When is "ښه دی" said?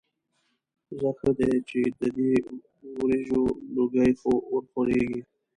1.17-1.51